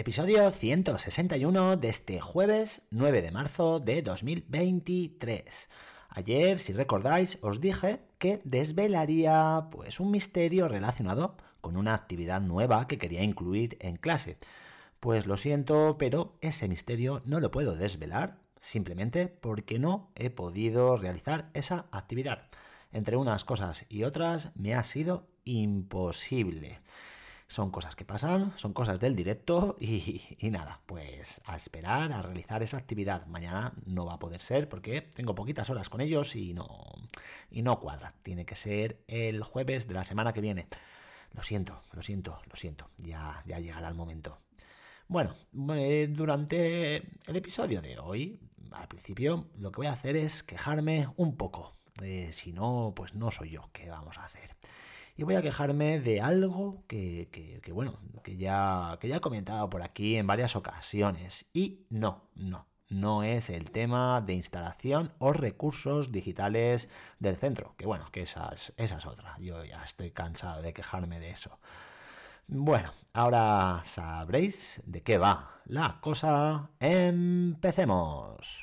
Episodio 0.00 0.50
161 0.50 1.76
de 1.76 1.90
este 1.90 2.22
jueves 2.22 2.80
9 2.88 3.20
de 3.20 3.30
marzo 3.32 3.80
de 3.80 4.00
2023. 4.00 5.68
Ayer, 6.08 6.58
si 6.58 6.72
recordáis, 6.72 7.36
os 7.42 7.60
dije 7.60 8.00
que 8.16 8.40
desvelaría 8.44 9.68
pues 9.70 10.00
un 10.00 10.10
misterio 10.10 10.68
relacionado 10.68 11.36
con 11.60 11.76
una 11.76 11.92
actividad 11.92 12.40
nueva 12.40 12.86
que 12.86 12.96
quería 12.96 13.22
incluir 13.22 13.76
en 13.80 13.96
clase. 13.96 14.38
Pues 15.00 15.26
lo 15.26 15.36
siento, 15.36 15.96
pero 15.98 16.38
ese 16.40 16.66
misterio 16.66 17.20
no 17.26 17.38
lo 17.38 17.50
puedo 17.50 17.76
desvelar 17.76 18.38
simplemente 18.62 19.28
porque 19.28 19.78
no 19.78 20.12
he 20.14 20.30
podido 20.30 20.96
realizar 20.96 21.50
esa 21.52 21.88
actividad. 21.92 22.48
Entre 22.90 23.18
unas 23.18 23.44
cosas 23.44 23.84
y 23.90 24.04
otras 24.04 24.50
me 24.54 24.72
ha 24.72 24.82
sido 24.82 25.26
imposible. 25.44 26.80
Son 27.50 27.72
cosas 27.72 27.96
que 27.96 28.04
pasan, 28.04 28.52
son 28.56 28.72
cosas 28.72 29.00
del 29.00 29.16
directo 29.16 29.76
y, 29.80 30.22
nada, 30.52 30.82
pues 30.86 31.40
a 31.44 31.56
esperar 31.56 32.12
a 32.12 32.22
realizar 32.22 32.62
esa 32.62 32.76
actividad. 32.76 33.26
Mañana 33.26 33.72
no 33.86 34.06
va 34.06 34.14
a 34.14 34.18
poder 34.20 34.40
ser 34.40 34.68
porque 34.68 35.02
tengo 35.02 35.34
poquitas 35.34 35.68
horas 35.68 35.88
con 35.88 36.00
ellos 36.00 36.36
y 36.36 36.54
no, 36.54 36.68
y 37.50 37.62
no 37.62 37.80
cuadra. 37.80 38.14
Tiene 38.22 38.46
que 38.46 38.54
ser 38.54 39.02
el 39.08 39.42
jueves 39.42 39.88
de 39.88 39.94
la 39.94 40.04
semana 40.04 40.32
que 40.32 40.40
viene. 40.40 40.68
Lo 41.32 41.42
siento, 41.42 41.82
lo 41.92 42.02
siento, 42.02 42.40
lo 42.48 42.54
siento. 42.54 42.88
Ya, 42.98 43.42
ya 43.44 43.58
llegará 43.58 43.88
el 43.88 43.96
momento. 43.96 44.38
Bueno, 45.08 45.34
eh, 45.74 46.06
durante 46.08 46.98
el 46.98 47.34
episodio 47.34 47.82
de 47.82 47.98
hoy, 47.98 48.38
al 48.70 48.86
principio, 48.86 49.48
lo 49.58 49.72
que 49.72 49.78
voy 49.78 49.86
a 49.88 49.94
hacer 49.94 50.14
es 50.14 50.44
quejarme 50.44 51.08
un 51.16 51.36
poco. 51.36 51.74
Eh, 52.00 52.30
si 52.32 52.52
no, 52.52 52.92
pues 52.94 53.14
no 53.14 53.32
soy 53.32 53.50
yo. 53.50 53.70
¿Qué 53.72 53.90
vamos 53.90 54.18
a 54.18 54.24
hacer? 54.26 54.54
Y 55.20 55.22
voy 55.22 55.34
a 55.34 55.42
quejarme 55.42 56.00
de 56.00 56.22
algo 56.22 56.82
que, 56.86 57.60
bueno, 57.74 57.98
que 58.24 58.38
ya, 58.38 58.96
que 59.02 59.06
ya 59.06 59.16
he 59.16 59.20
comentado 59.20 59.68
por 59.68 59.82
aquí 59.82 60.16
en 60.16 60.26
varias 60.26 60.56
ocasiones. 60.56 61.44
Y 61.52 61.84
no, 61.90 62.30
no, 62.34 62.66
no 62.88 63.22
es 63.22 63.50
el 63.50 63.70
tema 63.70 64.22
de 64.22 64.32
instalación 64.32 65.12
o 65.18 65.34
recursos 65.34 66.10
digitales 66.10 66.88
del 67.18 67.36
centro. 67.36 67.74
Que 67.76 67.84
bueno, 67.84 68.06
que 68.10 68.22
esa 68.22 68.48
es, 68.54 68.72
esa 68.78 68.96
es 68.96 69.04
otra. 69.04 69.36
Yo 69.40 69.62
ya 69.62 69.82
estoy 69.82 70.10
cansado 70.10 70.62
de 70.62 70.72
quejarme 70.72 71.20
de 71.20 71.32
eso. 71.32 71.58
Bueno, 72.46 72.90
ahora 73.12 73.82
sabréis 73.84 74.80
de 74.86 75.02
qué 75.02 75.18
va 75.18 75.60
la 75.66 75.98
cosa. 76.00 76.70
Empecemos. 76.80 78.58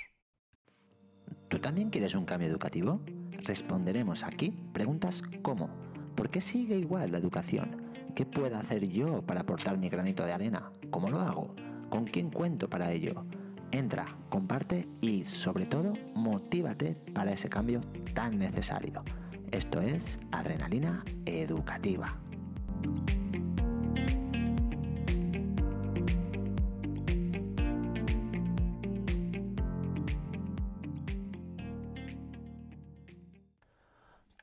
¿Tú 1.50 1.60
también 1.60 1.92
quieres 1.92 2.16
un 2.16 2.26
cambio 2.26 2.50
educativo? 2.50 3.00
Responderemos 3.44 4.24
aquí 4.24 4.50
preguntas 4.74 5.22
como 5.44 5.70
¿Por 6.18 6.32
qué 6.32 6.42
sigue 6.42 6.76
igual 6.76 7.12
la 7.12 7.20
educación? 7.20 7.84
¿Qué 8.16 8.26
puedo 8.26 8.58
hacer 8.58 8.90
yo 8.90 9.22
para 9.22 9.42
aportar 9.42 9.78
mi 9.78 9.88
granito 9.88 10.26
de 10.26 10.34
arena? 10.34 10.72
¿Cómo 10.90 11.10
lo 11.10 11.20
hago? 11.20 11.54
¿Con 11.92 12.06
quién 12.06 12.32
cuento 12.32 12.68
para 12.68 12.92
ello? 12.92 13.24
Entra, 13.70 14.04
comparte 14.28 14.88
y 15.00 15.26
sobre 15.26 15.68
todo 15.68 15.94
motívate 16.16 16.96
para 17.14 17.34
ese 17.34 17.50
cambio 17.50 17.82
tan 18.16 18.40
necesario. 18.40 19.04
Esto 19.52 19.80
es 19.80 20.20
Adrenalina 20.32 21.06
Educativa. 21.28 22.08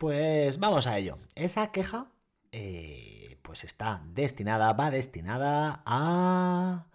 Pues 0.04 0.58
vamos 0.58 0.86
a 0.86 0.98
ello. 0.98 1.16
Esa 1.34 1.72
queja, 1.72 2.08
eh, 2.52 3.38
pues 3.40 3.64
está 3.64 4.02
destinada, 4.04 4.70
va 4.74 4.90
destinada 4.90 5.82
a 5.86 6.88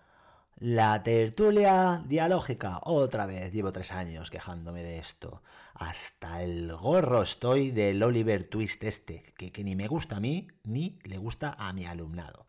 la 0.58 1.02
tertulia 1.02 2.04
dialógica. 2.06 2.80
Otra 2.84 3.26
vez, 3.26 3.52
llevo 3.52 3.72
tres 3.72 3.92
años 3.92 4.30
quejándome 4.30 4.84
de 4.84 5.00
esto. 5.00 5.42
Hasta 5.74 6.44
el 6.44 6.72
gorro 6.76 7.24
estoy 7.24 7.72
del 7.72 8.04
Oliver 8.04 8.44
Twist 8.44 8.84
este, 8.84 9.24
que, 9.36 9.64
ni 9.64 9.76
me 9.76 9.88
gusta 9.88 10.18
a 10.18 10.20
mí, 10.20 10.48
ni 10.64 11.00
le 11.04 11.18
gusta 11.18 11.56
a 11.58 11.74
mi 11.74 11.88
alumnado. 11.88 12.46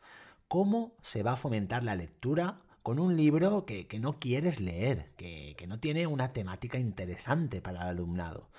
¿Cómo 0.47 0.93
se 1.00 1.22
va 1.22 1.32
a 1.32 1.37
fomentar 1.38 1.84
la 1.84 1.97
lectura 1.97 2.60
con 2.82 3.00
un 3.00 3.16
libro 3.16 3.65
que, 3.65 3.88
no 3.99 4.19
quieres 4.20 4.60
leer, 4.60 5.15
que, 5.16 5.54
que 5.56 5.66
no 5.66 5.81
tiene 5.81 6.06
una 6.06 6.34
temática 6.34 6.76
interesante 6.76 7.62
para 7.62 7.81
el 7.84 7.88
alumnado? 7.88 8.50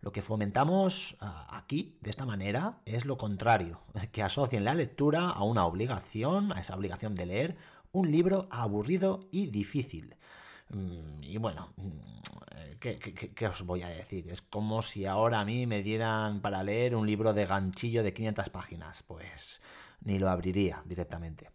Lo 0.00 0.12
que 0.12 0.22
fomentamos 0.22 1.16
ah, 1.20 1.46
aquí, 1.50 1.98
de 2.00 2.10
esta 2.10 2.24
manera, 2.24 2.80
es 2.86 3.04
lo 3.04 3.18
contrario, 3.18 3.80
que 4.12 4.22
asocien 4.22 4.64
la 4.64 4.74
lectura 4.74 5.30
a 5.30 5.42
una 5.42 5.66
obligación, 5.66 6.52
a 6.52 6.60
esa 6.60 6.76
obligación 6.76 7.14
de 7.14 7.26
leer 7.26 7.56
un 7.92 8.10
libro 8.10 8.48
aburrido 8.50 9.28
y 9.30 9.46
difícil. 9.48 10.14
Mm, 10.70 11.22
y 11.22 11.36
bueno, 11.36 11.72
mm, 11.76 12.78
¿qué, 12.78 13.46
os 13.46 13.62
voy 13.62 13.82
a 13.82 13.88
decir? 13.88 14.28
Es 14.30 14.42
como 14.42 14.82
si 14.82 15.06
ahora 15.06 15.40
a 15.40 15.44
mí 15.44 15.66
me 15.66 15.82
dieran 15.82 16.40
para 16.40 16.62
leer 16.62 16.94
un 16.94 17.06
libro 17.06 17.32
de 17.34 17.46
ganchillo 17.46 18.02
de 18.02 18.12
500 18.12 18.48
páginas. 18.50 19.02
Pues 19.02 19.60
ni 20.02 20.18
lo 20.18 20.30
abriría 20.30 20.82
directamente. 20.86 21.50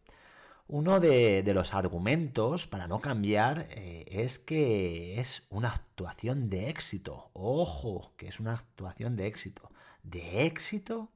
Uno 0.68 1.00
de, 1.00 1.44
los 1.54 1.76
argumentos 1.76 2.66
para 2.66 2.88
no 2.88 3.00
cambiar 3.00 3.68
eh, 3.70 4.06
es 4.10 4.40
que 4.40 5.20
es 5.20 5.46
una 5.50 5.70
actuación 5.70 6.50
de 6.50 6.70
éxito. 6.70 7.30
Ojo, 7.34 8.14
que 8.18 8.28
es 8.28 8.40
una 8.40 8.54
actuación 8.54 9.16
de 9.16 9.28
éxito. 9.28 9.72
¿De 10.04 10.46
éxito? 10.46 11.12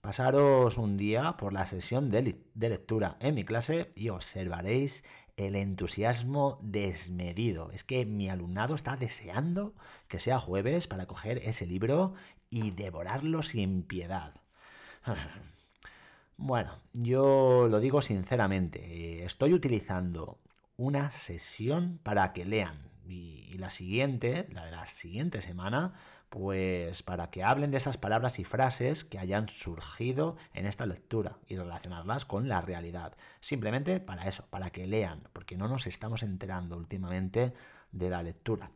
pasaros 0.00 0.76
un 0.76 0.96
día 0.96 1.36
por 1.36 1.52
la 1.52 1.66
sesión 1.66 2.10
de, 2.10 2.42
de 2.52 2.68
lectura 2.68 3.16
en 3.20 3.36
mi 3.36 3.44
clase 3.44 3.92
y 3.94 4.08
observaréis 4.08 5.04
el 5.36 5.54
entusiasmo 5.54 6.58
desmedido. 6.62 7.70
Es 7.70 7.84
que 7.84 8.04
mi 8.04 8.28
alumnado 8.28 8.74
está 8.74 8.96
deseando 8.96 9.74
que 10.08 10.18
sea 10.18 10.40
jueves 10.40 10.88
para 10.88 11.06
coger 11.06 11.38
ese 11.44 11.66
libro 11.66 12.14
y 12.50 12.72
devorarlo 12.72 13.42
sin 13.42 13.82
piedad. 13.82 14.34
Bueno, 16.44 16.72
yo 16.92 17.68
lo 17.70 17.78
digo 17.78 18.02
sinceramente, 18.02 18.80
eh, 18.80 19.24
estoy 19.24 19.54
utilizando 19.54 20.40
una 20.76 21.12
sesión 21.12 22.00
para 22.02 22.32
que 22.32 22.44
lean 22.44 22.90
y, 23.06 23.56
la 23.58 23.70
siguiente, 23.70 24.48
la 24.50 24.64
de 24.64 24.72
la 24.72 24.84
siguiente 24.86 25.40
semana, 25.40 25.92
pues 26.30 27.04
para 27.04 27.30
que 27.30 27.44
hablen 27.44 27.70
de 27.70 27.76
esas 27.76 27.96
palabras 27.96 28.40
y 28.40 28.44
frases 28.44 29.04
que 29.04 29.20
hayan 29.20 29.48
surgido 29.48 30.36
en 30.52 30.66
esta 30.66 30.84
lectura 30.84 31.38
y 31.46 31.54
relacionarlas 31.54 32.24
con 32.24 32.48
la 32.48 32.60
realidad. 32.60 33.16
Simplemente 33.38 34.00
para 34.00 34.26
eso, 34.26 34.44
para 34.50 34.70
que 34.70 34.88
lean, 34.88 35.22
porque 35.32 35.56
no 35.56 35.68
nos 35.68 35.86
estamos 35.86 36.24
enterando 36.24 36.76
últimamente 36.76 37.54
de 37.92 38.10
la 38.10 38.20
lectura 38.24 38.72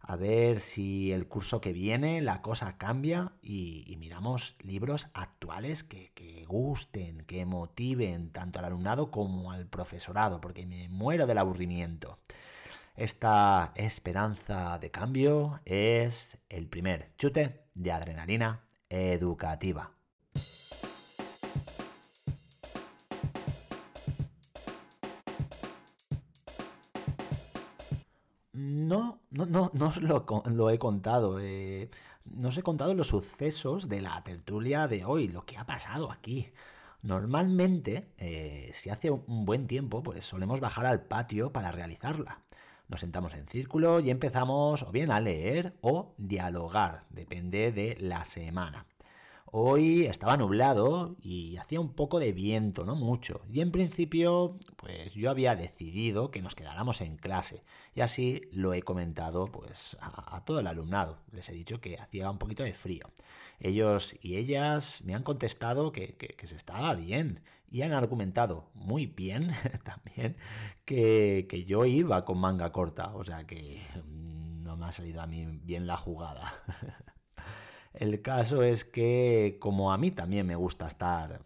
a 0.00 0.16
ver 0.16 0.60
si 0.60 1.12
el 1.12 1.28
curso 1.28 1.60
que 1.60 1.72
viene 1.72 2.20
la 2.20 2.42
cosa 2.42 2.78
cambia 2.78 3.32
y, 3.42 3.96
miramos 3.98 4.56
libros 4.60 5.08
actuales 5.14 5.84
que, 5.84 6.10
que, 6.14 6.44
gusten, 6.46 7.24
que 7.26 7.44
motiven 7.44 8.30
tanto 8.30 8.58
al 8.58 8.64
alumnado 8.64 9.10
como 9.10 9.52
al 9.52 9.66
profesorado, 9.66 10.40
porque 10.40 10.66
me 10.66 10.88
muero 10.88 11.26
del 11.26 11.38
aburrimiento. 11.38 12.18
Esta 12.96 13.72
esperanza 13.76 14.78
de 14.78 14.90
cambio 14.90 15.60
es 15.64 16.38
el 16.48 16.66
primer 16.66 17.14
chute 17.16 17.64
de 17.74 17.92
adrenalina 17.92 18.64
educativa. 18.88 19.99
No, 29.30 29.46
no, 29.46 29.70
no, 29.74 29.88
os 29.88 29.98
lo, 30.02 30.70
he 30.70 30.78
contado. 30.78 31.38
Eh, 31.40 31.88
no 32.24 32.48
os 32.48 32.58
he 32.58 32.62
contado 32.62 32.94
los 32.94 33.08
sucesos 33.08 33.88
de 33.88 34.00
la 34.00 34.22
tertulia 34.24 34.88
de 34.88 35.04
hoy, 35.04 35.28
lo 35.28 35.46
que 35.46 35.56
ha 35.56 35.64
pasado 35.64 36.10
aquí. 36.10 36.50
Normalmente, 37.02 38.12
eh, 38.18 38.72
si 38.74 38.90
hace 38.90 39.10
un 39.10 39.44
buen 39.44 39.66
tiempo, 39.66 40.02
pues 40.02 40.24
solemos 40.24 40.60
bajar 40.60 40.84
al 40.86 41.02
patio 41.02 41.52
para 41.52 41.70
realizarla. 41.70 42.40
Nos 42.88 43.00
sentamos 43.00 43.34
en 43.34 43.46
círculo 43.46 44.00
y 44.00 44.10
empezamos 44.10 44.82
o 44.82 44.90
bien 44.90 45.12
a 45.12 45.20
leer 45.20 45.76
o 45.80 46.12
dialogar, 46.18 47.04
depende 47.10 47.70
de 47.70 47.96
la 48.00 48.24
semana. 48.24 48.84
Hoy 49.52 50.04
estaba 50.04 50.36
nublado 50.36 51.16
y 51.20 51.56
hacía 51.56 51.80
un 51.80 51.92
poco 51.92 52.20
de 52.20 52.32
viento, 52.32 52.84
no 52.84 52.94
mucho. 52.94 53.40
Y 53.50 53.60
en 53.62 53.72
principio, 53.72 54.56
pues 54.76 55.12
yo 55.14 55.28
había 55.28 55.56
decidido 55.56 56.30
que 56.30 56.40
nos 56.40 56.54
quedáramos 56.54 57.00
en 57.00 57.16
clase. 57.16 57.64
Y 57.92 58.02
así 58.02 58.42
lo 58.52 58.74
he 58.74 58.82
comentado 58.82 59.46
pues 59.46 59.96
a, 60.00 60.44
todo 60.44 60.60
el 60.60 60.68
alumnado. 60.68 61.18
Les 61.32 61.48
he 61.48 61.52
dicho 61.52 61.80
que 61.80 61.98
hacía 61.98 62.30
un 62.30 62.38
poquito 62.38 62.62
de 62.62 62.72
frío. 62.72 63.10
Ellos 63.58 64.14
y 64.22 64.36
ellas 64.36 65.02
me 65.04 65.16
han 65.16 65.24
contestado 65.24 65.90
que, 65.90 66.16
se 66.44 66.54
estaba 66.54 66.94
bien. 66.94 67.42
Y 67.72 67.82
han 67.82 67.92
argumentado 67.92 68.70
muy 68.74 69.06
bien 69.06 69.50
también 69.84 70.36
que, 70.84 71.46
que 71.48 71.64
yo 71.64 71.86
iba 71.86 72.24
con 72.24 72.38
manga 72.38 72.70
corta. 72.70 73.16
O 73.16 73.24
sea 73.24 73.48
que 73.48 73.82
mm, 74.04 74.62
no 74.62 74.76
me 74.76 74.86
ha 74.86 74.92
salido 74.92 75.20
a 75.22 75.26
mí 75.26 75.44
bien 75.64 75.88
la 75.88 75.96
jugada. 75.96 76.54
El 77.92 78.22
caso 78.22 78.62
es 78.62 78.84
que, 78.84 79.58
como 79.60 79.92
a 79.92 79.98
mí 79.98 80.10
también 80.10 80.46
me 80.46 80.56
gusta 80.56 80.86
estar 80.86 81.40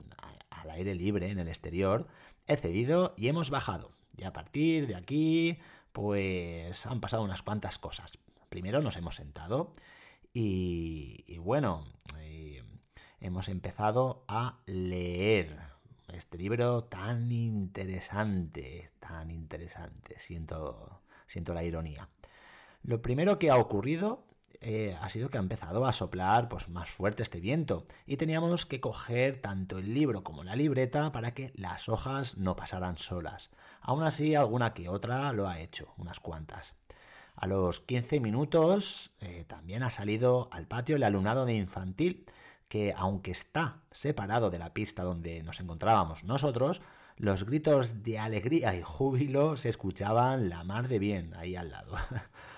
al 0.50 0.70
aire 0.70 0.94
libre 0.94 1.30
en 1.30 1.38
el 1.38 1.48
exterior, 1.48 2.06
he 2.46 2.56
cedido 2.56 3.14
y 3.16 3.28
hemos 3.28 3.50
bajado. 3.50 3.92
Y 4.16 4.24
a 4.24 4.32
partir 4.32 4.86
de 4.86 4.94
aquí, 4.94 5.58
pues 5.92 6.86
han 6.86 7.00
pasado 7.00 7.22
unas 7.22 7.42
cuantas 7.42 7.78
cosas. 7.78 8.18
Primero 8.48 8.82
nos 8.82 8.96
hemos 8.96 9.16
sentado 9.16 9.72
y, 10.32 11.38
bueno, 11.38 11.84
eh, 12.18 12.62
hemos 13.20 13.48
empezado 13.48 14.24
a 14.28 14.58
leer 14.66 15.58
este 16.12 16.38
libro 16.38 16.84
tan 16.84 17.32
interesante, 17.32 18.90
tan 19.00 19.30
interesante. 19.30 20.18
Siento, 20.18 21.00
siento 21.26 21.54
la 21.54 21.64
ironía. 21.64 22.08
Lo 22.82 23.00
primero 23.00 23.38
que 23.38 23.50
ha 23.50 23.56
ocurrido 23.56 24.24
eh, 24.60 24.96
ha 25.00 25.08
sido 25.08 25.28
que 25.28 25.38
ha 25.38 25.40
empezado 25.40 25.86
a 25.86 25.92
soplar 25.92 26.48
pues, 26.48 26.68
más 26.68 26.90
fuerte 26.90 27.22
este 27.22 27.40
viento 27.40 27.86
y 28.06 28.16
teníamos 28.16 28.66
que 28.66 28.80
coger 28.80 29.36
tanto 29.36 29.78
el 29.78 29.94
libro 29.94 30.22
como 30.24 30.44
la 30.44 30.56
libreta 30.56 31.12
para 31.12 31.34
que 31.34 31.52
las 31.54 31.88
hojas 31.88 32.36
no 32.36 32.56
pasaran 32.56 32.96
solas. 32.96 33.50
Aún 33.80 34.02
así, 34.02 34.34
alguna 34.34 34.74
que 34.74 34.88
otra 34.88 35.32
lo 35.32 35.48
ha 35.48 35.60
hecho, 35.60 35.92
unas 35.96 36.20
cuantas. 36.20 36.74
A 37.36 37.46
los 37.46 37.80
15 37.80 38.20
minutos 38.20 39.12
eh, 39.20 39.44
también 39.46 39.82
ha 39.82 39.90
salido 39.90 40.48
al 40.52 40.66
patio 40.66 40.96
el 40.96 41.02
alumnado 41.02 41.46
de 41.46 41.54
infantil 41.54 42.26
que 42.68 42.94
aunque 42.96 43.30
está 43.30 43.82
separado 43.90 44.50
de 44.50 44.58
la 44.58 44.72
pista 44.72 45.02
donde 45.02 45.42
nos 45.42 45.60
encontrábamos 45.60 46.24
nosotros, 46.24 46.80
los 47.16 47.44
gritos 47.44 48.02
de 48.02 48.18
alegría 48.18 48.74
y 48.74 48.82
júbilo 48.82 49.56
se 49.56 49.68
escuchaban 49.68 50.48
la 50.48 50.64
mar 50.64 50.88
de 50.88 50.98
bien 50.98 51.34
ahí 51.34 51.54
al 51.56 51.70
lado. 51.70 51.96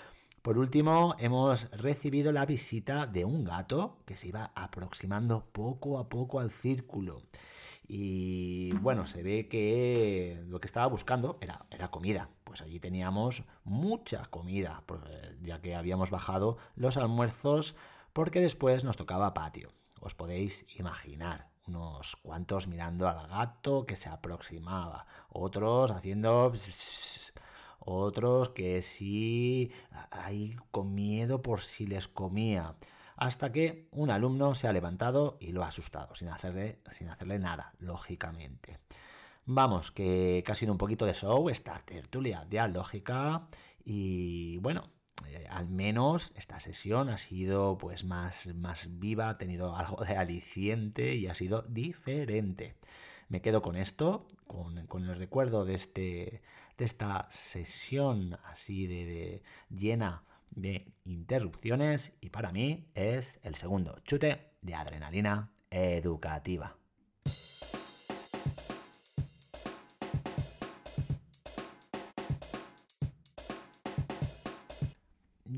Por 0.47 0.59
último, 0.59 1.17
hemos 1.19 1.69
recibido 1.73 2.31
la 2.31 2.47
visita 2.47 3.09
de 3.09 3.25
un 3.25 3.43
gato 3.43 3.99
que 4.07 4.17
se 4.17 4.29
iba 4.29 4.53
aproximando 4.55 5.45
poco 5.51 5.99
a 5.99 6.09
poco 6.09 6.39
al 6.39 6.53
círculo. 6.53 7.21
Y 7.89 8.73
bueno, 8.75 9.07
se 9.07 9.25
ve 9.25 9.49
que 9.49 10.41
lo 10.47 10.61
que 10.61 10.69
estaba 10.69 10.87
buscando 10.87 11.37
era, 11.41 11.67
era 11.69 11.91
comida. 11.91 12.31
Pues 12.45 12.63
allí 12.63 12.79
teníamos 12.79 13.43
mucha 13.65 14.27
comida, 14.27 14.85
ya 15.43 15.61
que 15.61 15.75
habíamos 15.75 16.13
bajado 16.13 16.59
los 16.77 16.97
almuerzos 16.97 17.75
porque 18.13 18.41
después 18.41 18.85
nos 18.85 18.97
tocaba 18.97 19.35
patio. 19.35 19.73
Os 19.99 20.15
podéis 20.15 20.65
imaginar, 20.79 21.49
unos 21.67 22.15
cuantos 22.15 22.69
mirando 22.69 23.09
al 23.09 23.27
gato 23.27 23.85
que 23.85 23.97
se 23.97 24.09
aproximaba, 24.09 25.09
otros 25.29 25.91
haciendo 25.91 26.53
otros 27.87 28.51
que 28.51 28.83
sí, 28.83 29.73
ahí 30.11 30.57
con 30.71 30.95
miedo 30.95 31.41
por 31.41 31.61
si 31.61 31.87
les 31.87 32.09
comía. 32.09 32.77
Hasta 33.17 33.51
que 33.51 33.89
un 33.93 34.11
alumno 34.11 34.55
se 34.55 34.69
ha 34.69 34.73
levantado 34.73 35.39
y 35.41 35.53
lo 35.53 35.65
ha 35.65 35.69
asustado, 35.69 36.15
sin 36.15 36.29
hacerle, 36.29 36.81
sin 36.91 37.09
hacerle 37.09 37.39
nada, 37.39 37.73
lógicamente. 37.79 38.79
Vamos, 39.47 39.93
que, 39.93 40.43
ha 40.47 40.55
sido 40.55 40.73
un 40.73 40.79
poquito 40.79 41.07
de 41.07 41.15
show 41.15 41.49
esta 41.49 41.79
tertulia 41.79 42.45
dialógica 42.51 43.47
y 43.85 44.59
bueno, 44.59 44.91
eh, 45.29 45.47
al 45.49 45.69
menos 45.69 46.33
esta 46.35 46.59
sesión 46.59 47.09
ha 47.09 47.17
sido 47.17 47.79
pues 47.79 48.05
más, 48.05 48.49
más 48.57 48.99
viva, 48.99 49.29
ha 49.29 49.39
tenido 49.39 49.77
algo 49.77 50.05
de 50.05 50.17
aliciente 50.17 51.15
y 51.15 51.29
ha 51.29 51.35
sido 51.35 51.63
diferente. 51.63 52.77
Me 53.29 53.43
quedo 53.43 53.61
con 53.61 53.77
esto, 53.77 54.27
con, 54.47 54.79
el 54.79 55.17
recuerdo 55.17 55.65
de, 55.65 55.75
este, 55.75 56.43
de 56.79 56.85
esta 56.85 57.27
sesión 57.31 58.39
así 58.45 58.87
de, 58.87 59.43
llena 59.69 60.23
de 60.51 60.93
interrupciones 61.05 62.13
y 62.21 62.31
para 62.31 62.53
mí 62.53 62.89
es 62.95 63.41
el 63.43 63.57
segundo 63.57 63.99
chute 64.05 64.53
de 64.63 64.75
adrenalina 64.75 65.51
educativa. 65.71 66.77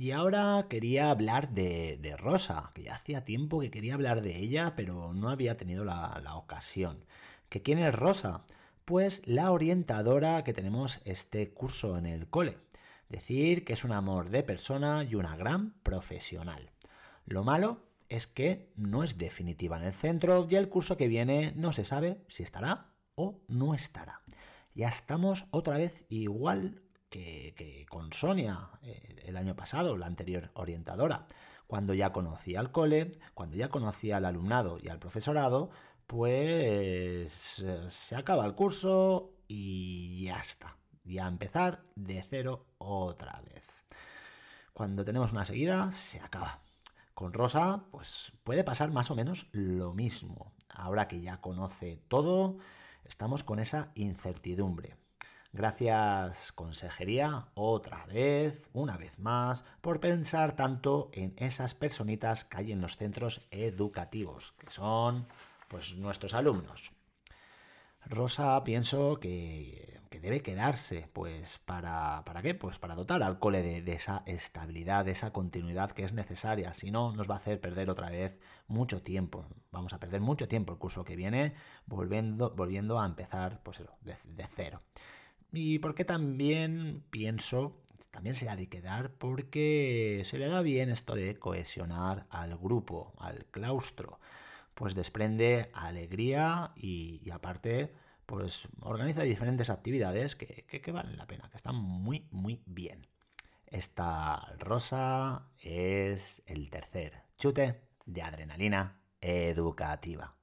Y 0.00 0.12
ahora 0.12 0.66
quería 0.70 1.10
hablar 1.10 1.50
de, 1.50 2.14
Rosa, 2.18 2.70
que 2.74 2.84
ya 2.84 2.94
hacía 2.94 3.24
tiempo 3.24 3.60
que 3.60 3.70
quería 3.70 3.94
hablar 3.94 4.22
de 4.22 4.38
ella, 4.38 4.74
pero 4.76 5.12
no 5.12 5.28
había 5.28 5.56
tenido 5.56 5.84
la, 5.84 6.20
la 6.22 6.36
ocasión. 6.36 7.04
¿Que 7.48 7.62
quién 7.62 7.78
es 7.78 7.94
Rosa? 7.94 8.44
Pues 8.84 9.22
la 9.24 9.52
orientadora 9.52 10.44
que 10.44 10.52
tenemos 10.52 11.00
este 11.04 11.50
curso 11.50 11.96
en 11.96 12.04
el 12.04 12.28
cole. 12.28 12.58
Decir 13.08 13.64
que 13.64 13.72
es 13.72 13.84
un 13.84 13.92
amor 13.92 14.28
de 14.28 14.42
persona 14.42 15.02
y 15.04 15.14
una 15.14 15.34
gran 15.36 15.72
profesional. 15.82 16.72
Lo 17.24 17.44
malo 17.44 17.86
es 18.10 18.26
que 18.26 18.70
no 18.76 19.02
es 19.02 19.16
definitiva 19.16 19.78
en 19.78 19.84
el 19.84 19.92
centro 19.94 20.46
y 20.50 20.56
el 20.56 20.68
curso 20.68 20.96
que 20.98 21.08
viene 21.08 21.52
no 21.56 21.72
se 21.72 21.84
sabe 21.84 22.22
si 22.28 22.42
estará 22.42 22.92
o 23.14 23.40
no 23.48 23.74
estará. 23.74 24.20
Ya 24.74 24.88
estamos 24.88 25.46
otra 25.50 25.78
vez 25.78 26.04
igual 26.10 26.82
que, 27.08 27.86
con 27.88 28.12
Sonia 28.12 28.70
eh, 28.82 29.22
el 29.24 29.38
año 29.38 29.56
pasado, 29.56 29.96
la 29.96 30.06
anterior 30.06 30.50
orientadora. 30.52 31.26
Cuando 31.66 31.94
ya 31.94 32.12
conocía 32.12 32.60
al 32.60 32.72
cole, 32.72 33.10
cuando 33.34 33.56
ya 33.56 33.68
conocía 33.68 34.18
al 34.18 34.24
alumnado 34.24 34.78
y 34.80 34.88
al 34.88 34.98
profesorado, 34.98 35.70
pues 36.08 37.58
eh, 37.60 37.84
se 37.88 38.16
acaba 38.16 38.46
el 38.46 38.54
curso 38.54 39.34
y 39.46 40.24
ya 40.24 40.40
está. 40.40 40.74
Y 41.04 41.18
a 41.18 41.28
empezar 41.28 41.84
de 41.94 42.22
cero 42.22 42.66
otra 42.78 43.42
vez. 43.42 43.84
Cuando 44.72 45.04
tenemos 45.04 45.32
una 45.32 45.44
seguida, 45.44 45.92
se 45.92 46.18
acaba. 46.18 46.62
Con 47.12 47.34
Rosa, 47.34 47.84
pues 47.90 48.32
puede 48.42 48.64
pasar 48.64 48.90
más 48.90 49.10
o 49.10 49.14
menos 49.14 49.48
lo 49.52 49.92
mismo. 49.92 50.54
Ahora 50.70 51.08
que 51.08 51.20
ya 51.20 51.42
conoce 51.42 52.00
todo, 52.08 52.56
estamos 53.04 53.44
con 53.44 53.58
esa 53.58 53.92
incertidumbre. 53.94 54.96
Gracias, 55.52 56.52
consejería, 56.52 57.48
otra 57.54 58.06
vez, 58.06 58.70
una 58.72 58.96
vez 58.96 59.18
más, 59.18 59.62
por 59.82 60.00
pensar 60.00 60.56
tanto 60.56 61.10
en 61.12 61.34
esas 61.36 61.74
personitas 61.74 62.44
que 62.46 62.58
hay 62.58 62.72
en 62.72 62.80
los 62.80 62.96
centros 62.96 63.46
educativos, 63.50 64.52
que 64.52 64.70
son 64.70 65.26
pues 65.68 65.96
nuestros 65.96 66.34
alumnos. 66.34 66.92
Rosa 68.06 68.62
pienso 68.64 69.18
que, 69.20 70.00
debe 70.10 70.42
quedarse, 70.42 71.08
pues 71.12 71.58
para, 71.58 72.24
¿para 72.24 72.42
qué? 72.42 72.54
Pues 72.54 72.78
para 72.78 72.96
dotar 72.96 73.22
al 73.22 73.38
cole 73.38 73.62
de, 73.62 73.92
esa 73.92 74.24
estabilidad, 74.26 75.04
de 75.04 75.12
esa 75.12 75.32
continuidad 75.32 75.92
que 75.92 76.02
es 76.02 76.12
necesaria. 76.12 76.72
Si 76.72 76.90
no, 76.90 77.12
nos 77.12 77.30
va 77.30 77.34
a 77.34 77.36
hacer 77.36 77.60
perder 77.60 77.88
otra 77.88 78.10
vez 78.10 78.36
mucho 78.66 79.00
tiempo. 79.00 79.46
Vamos 79.70 79.92
a 79.92 80.00
perder 80.00 80.20
mucho 80.20 80.48
tiempo 80.48 80.72
el 80.72 80.78
curso 80.78 81.04
que 81.04 81.14
viene 81.14 81.54
volviendo, 81.86 82.50
volviendo 82.50 82.98
a 82.98 83.06
empezar 83.06 83.62
pues, 83.62 83.78
de, 84.00 84.16
de 84.26 84.46
cero. 84.48 84.82
Y 85.52 85.78
porque 85.78 86.04
también 86.04 87.04
pienso, 87.10 87.82
también 88.10 88.34
se 88.34 88.48
ha 88.48 88.56
de 88.56 88.68
quedar 88.68 89.12
porque 89.12 90.22
se 90.24 90.38
le 90.38 90.48
da 90.48 90.62
bien 90.62 90.90
esto 90.90 91.14
de 91.14 91.38
cohesionar 91.38 92.26
al 92.30 92.56
grupo, 92.58 93.12
al 93.18 93.46
claustro 93.46 94.18
pues 94.78 94.94
desprende 94.94 95.70
alegría 95.74 96.70
y, 96.76 97.28
aparte 97.32 97.92
pues 98.26 98.68
organiza 98.80 99.22
diferentes 99.22 99.70
actividades 99.70 100.36
que, 100.36 100.66
que, 100.66 100.92
valen 100.92 101.16
la 101.16 101.26
pena, 101.26 101.48
que 101.50 101.56
están 101.56 101.74
muy 101.74 102.28
muy 102.30 102.62
bien. 102.64 103.08
Esta 103.66 104.54
rosa 104.58 105.48
es 105.60 106.42
el 106.46 106.70
tercer 106.70 107.24
chute 107.38 107.80
de 108.06 108.22
adrenalina 108.22 109.00
educativa. 109.20 110.37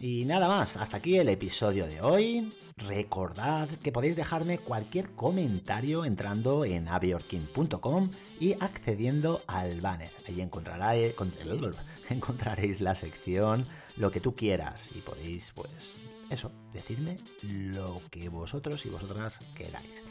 Y 0.00 0.24
nada 0.24 0.48
más, 0.48 0.76
hasta 0.76 0.96
aquí 0.96 1.18
el 1.18 1.28
episodio 1.28 1.86
de 1.86 2.00
hoy. 2.00 2.52
Recordad 2.76 3.68
que 3.68 3.92
podéis 3.92 4.16
dejarme 4.16 4.58
cualquier 4.58 5.10
comentario 5.10 6.04
entrando 6.04 6.64
en 6.64 6.88
abiorkin.com 6.88 8.10
y 8.40 8.54
accediendo 8.54 9.42
al 9.46 9.80
banner. 9.80 10.10
Ahí 10.26 10.40
encontraréis, 10.40 11.14
encontraréis 12.08 12.80
la 12.80 12.94
sección 12.94 13.66
lo 13.96 14.10
que 14.10 14.20
tú 14.20 14.34
quieras 14.34 14.90
y 14.96 15.00
podéis, 15.00 15.52
pues, 15.54 15.94
eso, 16.30 16.50
decirme 16.72 17.18
lo 17.42 18.00
que 18.10 18.28
vosotros 18.28 18.84
y 18.86 18.88
vosotras 18.88 19.40
queráis. 19.54 20.02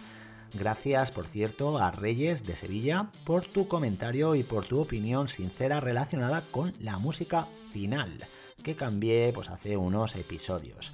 Gracias, 0.53 1.11
por 1.11 1.25
cierto, 1.25 1.77
a 1.77 1.91
Reyes 1.91 2.45
de 2.45 2.55
Sevilla 2.55 3.09
por 3.25 3.45
tu 3.45 3.67
comentario 3.67 4.35
y 4.35 4.43
por 4.43 4.65
tu 4.65 4.81
opinión 4.81 5.27
sincera 5.27 5.79
relacionada 5.79 6.43
con 6.51 6.73
la 6.79 6.97
música 6.97 7.47
final 7.71 8.17
que 8.61 8.75
cambié 8.75 9.31
pues 9.33 9.49
hace 9.49 9.77
unos 9.77 10.15
episodios. 10.15 10.91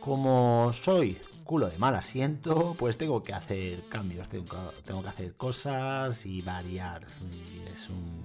Como 0.00 0.72
soy 0.72 1.18
culo 1.44 1.68
de 1.68 1.78
mal 1.78 1.94
asiento, 1.94 2.74
pues 2.78 2.96
tengo 2.96 3.22
que 3.22 3.34
hacer 3.34 3.82
cambios, 3.88 4.28
tengo, 4.28 5.02
que 5.02 5.08
hacer 5.08 5.34
cosas 5.34 6.24
y 6.24 6.42
variar. 6.42 7.06
es, 7.72 7.88
un, 7.88 8.24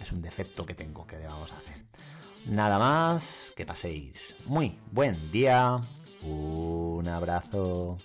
es 0.00 0.10
un 0.10 0.22
defecto 0.22 0.64
que 0.64 0.74
tengo 0.74 1.06
que 1.06 1.18
debamos 1.18 1.52
hacer. 1.52 1.84
Nada 2.46 2.78
más, 2.78 3.52
que 3.56 3.66
paséis 3.66 4.36
muy 4.46 4.78
buen 4.90 5.30
día. 5.30 5.80
Un 6.22 7.06
abrazo. 7.08 7.98